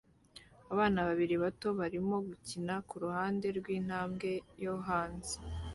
[0.73, 4.29] Abana babiri bato barimo gukina kuruhande rwintambwe
[4.63, 5.35] yo hanze